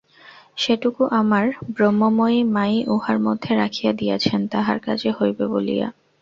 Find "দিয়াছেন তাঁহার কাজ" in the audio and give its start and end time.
3.93-4.99